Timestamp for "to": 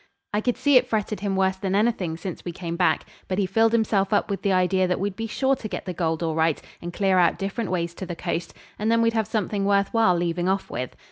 5.55-5.67, 7.93-8.07